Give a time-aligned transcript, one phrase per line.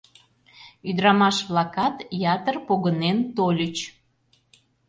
[0.89, 1.95] Ӱдырамаш-влакат
[2.33, 3.77] ятыр погынен тольыч.